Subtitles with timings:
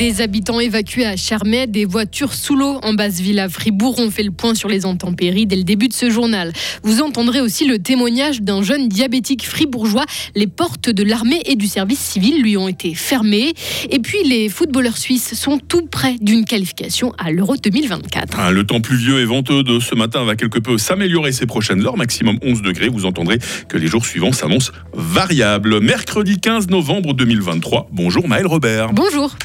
[0.00, 4.22] Des habitants évacués à Charmey, des voitures sous l'eau en basse-ville à Fribourg ont fait
[4.22, 6.54] le point sur les intempéries dès le début de ce journal.
[6.82, 10.06] Vous entendrez aussi le témoignage d'un jeune diabétique fribourgeois.
[10.34, 13.52] Les portes de l'armée et du service civil lui ont été fermées.
[13.90, 18.38] Et puis les footballeurs suisses sont tout près d'une qualification à l'Euro 2024.
[18.38, 21.84] Ah, le temps pluvieux et venteux de ce matin va quelque peu s'améliorer ces prochaines
[21.86, 22.88] heures, maximum 11 degrés.
[22.88, 25.78] Vous entendrez que les jours suivants s'annoncent variables.
[25.82, 27.90] Mercredi 15 novembre 2023.
[27.92, 28.94] Bonjour Maël Robert.
[28.94, 29.36] Bonjour.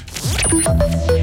[0.47, 1.14] Thank you.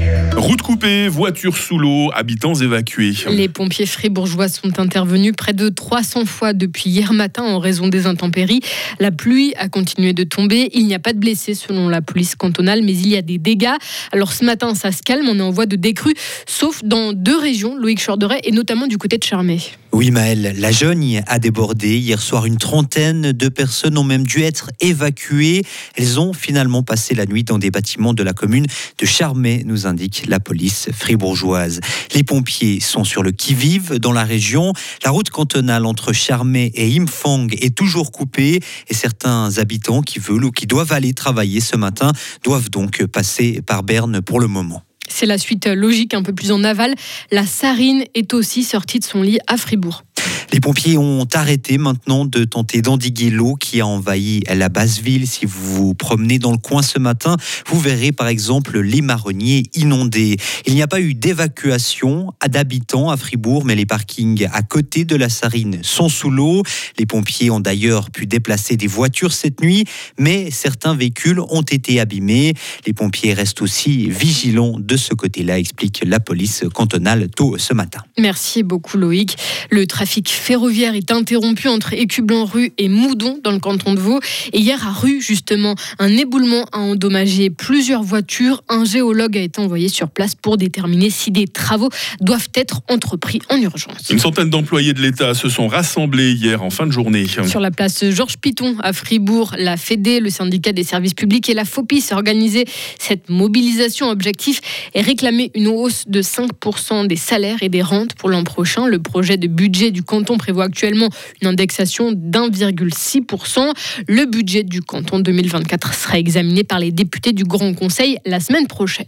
[0.83, 3.13] Coupée, voitures sous l'eau, habitants évacués.
[3.29, 8.05] Les pompiers fribourgeois sont intervenus près de 300 fois depuis hier matin en raison des
[8.05, 8.59] intempéries.
[8.99, 10.69] La pluie a continué de tomber.
[10.73, 13.37] Il n'y a pas de blessés selon la police cantonale, mais il y a des
[13.37, 13.77] dégâts.
[14.11, 16.15] Alors ce matin, ça se calme, on est en voie de décrue,
[16.45, 19.59] sauf dans deux régions, Loïc Chorderet, et notamment du côté de Charmey.
[19.93, 21.99] Oui, Maël, la Jogne a débordé.
[21.99, 25.61] Hier soir, une trentaine de personnes ont même dû être évacuées.
[25.95, 28.65] Elles ont finalement passé la nuit dans des bâtiments de la commune
[28.97, 31.79] de Charmey, nous indique la police fribourgeoise.
[32.13, 34.73] Les pompiers sont sur le qui-vive dans la région.
[35.03, 40.45] La route cantonale entre Charmey et Imfang est toujours coupée et certains habitants qui veulent
[40.45, 42.11] ou qui doivent aller travailler ce matin
[42.43, 44.83] doivent donc passer par Berne pour le moment.
[45.09, 46.95] C'est la suite logique un peu plus en aval.
[47.31, 50.03] La Sarine est aussi sortie de son lit à Fribourg.
[50.51, 55.27] Les pompiers ont arrêté maintenant de tenter d'endiguer l'eau qui a envahi la basse ville.
[55.27, 59.63] Si vous vous promenez dans le coin ce matin, vous verrez par exemple les marronniers
[59.73, 60.37] inondés.
[60.65, 65.15] Il n'y a pas eu d'évacuation d'habitants à Fribourg, mais les parkings à côté de
[65.15, 66.63] la Sarine sont sous l'eau.
[66.99, 69.85] Les pompiers ont d'ailleurs pu déplacer des voitures cette nuit,
[70.19, 72.53] mais certains véhicules ont été abîmés.
[72.85, 77.99] Les pompiers restent aussi vigilants de ce côté-là, explique la police cantonale tôt ce matin.
[78.17, 79.37] Merci beaucoup Loïc.
[79.69, 79.85] Le
[80.25, 84.19] ferroviaire est interrompu entre Écublanc-Rue et Moudon dans le canton de Vaud.
[84.51, 88.63] Et hier à Rue, justement, un éboulement a endommagé plusieurs voitures.
[88.69, 91.89] Un géologue a été envoyé sur place pour déterminer si des travaux
[92.21, 94.09] doivent être entrepris en urgence.
[94.09, 97.25] Une centaine d'employés de l'État se sont rassemblés hier en fin de journée.
[97.47, 101.53] Sur la place Georges Piton à Fribourg, la FEDE, le syndicat des services publics et
[101.53, 102.65] la FOPIS ont organisé
[102.99, 104.09] cette mobilisation.
[104.09, 104.61] Objectif
[104.93, 108.87] est réclamer une hausse de 5% des salaires et des rentes pour l'an prochain.
[108.87, 111.09] Le projet de budget du canton prévoit actuellement
[111.41, 113.73] une indexation d'1,6%.
[114.07, 118.67] Le budget du canton 2024 sera examiné par les députés du Grand Conseil la semaine
[118.67, 119.07] prochaine.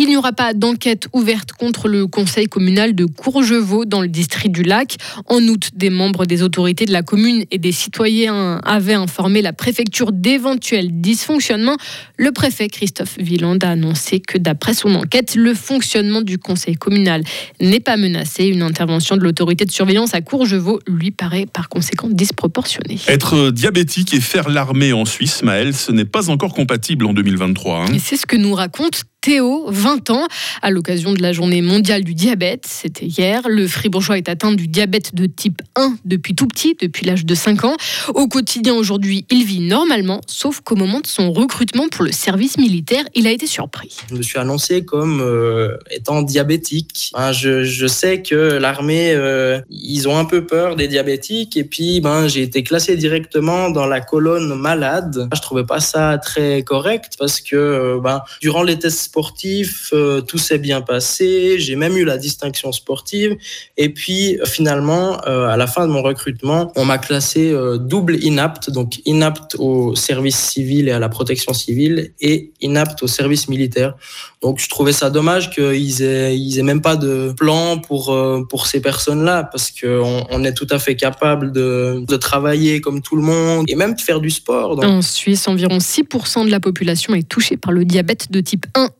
[0.00, 4.52] Il n'y aura pas d'enquête ouverte contre le conseil communal de Courgevaux dans le district
[4.52, 4.96] du Lac.
[5.26, 9.52] En août, des membres des autorités de la commune et des citoyens avaient informé la
[9.52, 11.76] préfecture d'éventuels dysfonctionnements.
[12.16, 17.24] Le préfet Christophe Villand a annoncé que d'après son enquête, le fonctionnement du conseil communal
[17.60, 18.46] n'est pas menacé.
[18.46, 22.98] Une intervention de l'autorité de surveillance à Courgevaux lui paraît par conséquent disproportionnée.
[23.08, 27.80] Être diabétique et faire l'armée en Suisse, Maël, ce n'est pas encore compatible en 2023.
[27.80, 27.92] Hein.
[27.94, 30.26] Et c'est ce que nous raconte Théo, 20 ans,
[30.62, 32.66] à l'occasion de la journée mondiale du diabète.
[32.66, 33.42] C'était hier.
[33.48, 37.34] Le fribourgeois est atteint du diabète de type 1 depuis tout petit, depuis l'âge de
[37.34, 37.76] 5 ans.
[38.14, 42.58] Au quotidien aujourd'hui, il vit normalement, sauf qu'au moment de son recrutement pour le service
[42.58, 43.96] militaire, il a été surpris.
[44.08, 47.12] Je me suis annoncé comme euh, étant diabétique.
[47.32, 52.28] je, sais que l'armée, euh, ils ont un peu peur des diabétiques et puis ben,
[52.28, 55.28] j'ai été classé directement dans la colonne malade.
[55.34, 60.20] Je trouvais pas ça très correct parce que euh, ben, durant les tests sportif, euh,
[60.20, 61.58] tout s'est bien passé.
[61.58, 63.36] J'ai même eu la distinction sportive.
[63.76, 68.22] Et puis finalement, euh, à la fin de mon recrutement, on m'a classé euh, double
[68.22, 73.48] inapte, donc inapte au service civil et à la protection civile et inapte au service
[73.48, 73.94] militaire.
[74.42, 78.16] Donc je trouvais ça dommage qu'ils aient, ils aient même pas de plan pour
[78.48, 83.02] pour ces personnes-là parce qu'on on est tout à fait capable de, de travailler comme
[83.02, 84.78] tout le monde et même de faire du sport.
[84.84, 88.90] En Suisse, environ 6% de la population est touchée par le diabète de type 1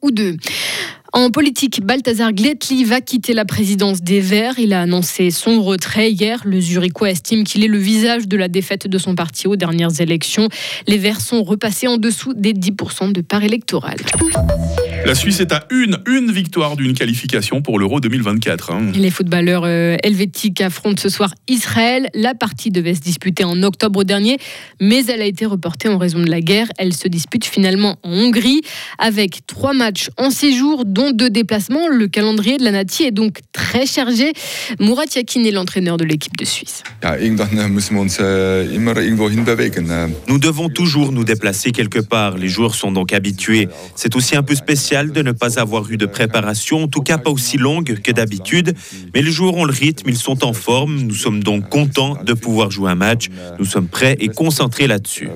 [1.13, 4.59] En politique, Balthazar Gletli va quitter la présidence des Verts.
[4.59, 6.43] Il a annoncé son retrait hier.
[6.45, 10.01] Le Zurichois estime qu'il est le visage de la défaite de son parti aux dernières
[10.01, 10.49] élections.
[10.87, 13.99] Les Verts sont repassés en dessous des 10% de part électorale.
[15.09, 18.73] La Suisse est à une, une victoire d'une qualification pour l'Euro 2024.
[18.73, 18.93] Hein.
[18.95, 22.11] Les footballeurs euh, helvétiques affrontent ce soir Israël.
[22.13, 24.37] La partie devait se disputer en octobre dernier,
[24.83, 26.67] mais elle a été reportée en raison de la guerre.
[26.77, 28.61] Elle se dispute finalement en Hongrie
[28.99, 31.89] avec trois matchs en séjour, dont deux déplacements.
[31.89, 34.35] Le calendrier de la Nati est donc très chargé.
[34.79, 36.83] Murat Yakin est l'entraîneur de l'équipe de Suisse.
[40.29, 42.37] Nous devons toujours nous déplacer quelque part.
[42.37, 43.71] Les joueurs sont donc habitués.
[43.95, 47.19] C'est aussi un peu spécial de ne pas avoir eu de préparation, en tout cas
[47.19, 48.75] pas aussi longue que d'habitude.
[49.15, 51.01] Mais les joueurs ont le rythme, ils sont en forme.
[51.01, 53.29] Nous sommes donc contents de pouvoir jouer un match.
[53.59, 55.29] Nous sommes prêts et concentrés là-dessus.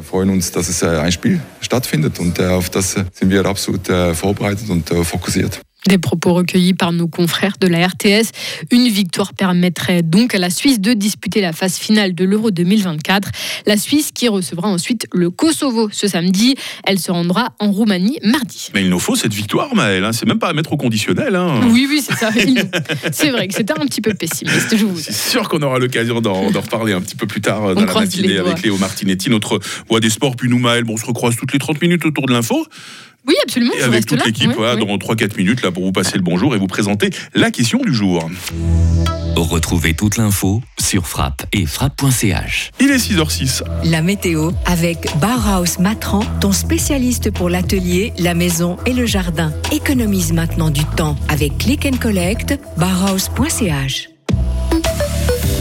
[5.89, 8.31] Des propos recueillis par nos confrères de la RTS.
[8.71, 13.31] Une victoire permettrait donc à la Suisse de disputer la phase finale de l'Euro 2024.
[13.67, 16.55] La Suisse qui recevra ensuite le Kosovo ce samedi.
[16.85, 18.71] Elle se rendra en Roumanie mardi.
[18.75, 20.05] Mais il nous faut cette victoire, Maëlle.
[20.05, 20.13] Hein.
[20.13, 21.35] C'est même pas à mettre au conditionnel.
[21.35, 21.61] Hein.
[21.69, 22.31] Oui, oui, c'est ça.
[23.13, 26.21] C'est vrai que c'était un petit peu pessimiste, je vous C'est sûr qu'on aura l'occasion
[26.21, 29.61] d'en reparler un petit peu plus tard euh, dans la matinée avec Léo Martinetti, notre
[29.89, 30.37] voix des sports.
[30.37, 32.67] Puis nous, Maëlle, bon, on se recroise toutes les 30 minutes autour de l'info.
[33.27, 33.73] Oui, absolument.
[33.79, 36.59] Et avec toute l'équipe, voilà, dans 3-4 minutes, là, pour vous passer le bonjour et
[36.59, 38.29] vous présenter la question du jour.
[39.37, 42.71] Retrouvez toute l'info sur frappe et frappe.ch.
[42.81, 43.63] Il est 6h06.
[43.85, 49.53] La météo avec Bauhaus Matran, ton spécialiste pour l'atelier, la maison et le jardin.
[49.73, 54.12] Économise maintenant du temps avec Click and Collect, bauhaus.ch.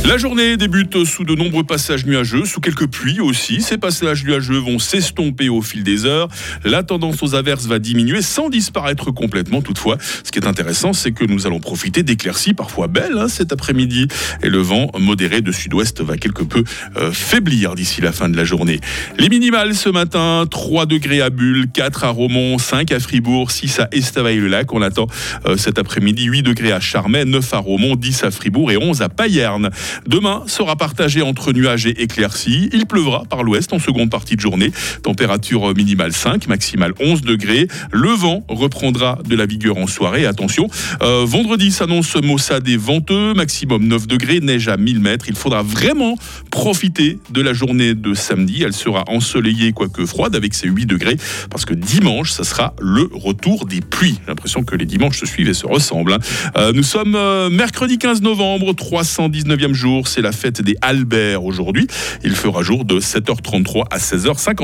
[0.03, 3.61] La journée débute sous de nombreux passages nuageux, sous quelques pluies aussi.
[3.61, 6.27] Ces passages nuageux vont s'estomper au fil des heures.
[6.65, 9.61] La tendance aux averses va diminuer sans disparaître complètement.
[9.61, 13.53] Toutefois, ce qui est intéressant, c'est que nous allons profiter d'éclaircies parfois belles hein, cet
[13.53, 14.07] après-midi.
[14.41, 16.63] Et le vent modéré de sud-ouest va quelque peu
[16.97, 18.79] euh, faiblir d'ici la fin de la journée.
[19.19, 23.79] Les minimales ce matin, 3 degrés à Bulle, 4 à Romont, 5 à Fribourg, 6
[23.79, 24.73] à Estavayer-le-Lac.
[24.73, 25.05] On attend
[25.45, 29.03] euh, cet après-midi 8 degrés à Charmey, 9 à Romont, 10 à Fribourg et 11
[29.03, 29.69] à Payerne.
[30.07, 32.69] Demain sera partagé entre nuages et éclaircies.
[32.73, 34.71] Il pleuvra par l'ouest en seconde partie de journée.
[35.03, 37.67] Température minimale 5, maximale 11 degrés.
[37.91, 40.25] Le vent reprendra de la vigueur en soirée.
[40.25, 40.67] Attention,
[41.01, 45.25] euh, vendredi s'annonce maussade et venteux, maximum 9 degrés, neige à 1000 mètres.
[45.27, 46.15] Il faudra vraiment
[46.49, 48.63] profiter de la journée de samedi.
[48.63, 51.17] Elle sera ensoleillée, quoique froide, avec ses 8 degrés,
[51.49, 54.17] parce que dimanche, ça sera le retour des pluies.
[54.21, 56.13] J'ai l'impression que les dimanches se suivent et se ressemblent.
[56.13, 56.19] hein.
[56.57, 59.73] Euh, nous sommes euh, mercredi 15 novembre, 319e
[60.05, 61.87] C'est la fête des Albert aujourd'hui.
[62.23, 64.59] Il fera jour de 7h33 à 16h50.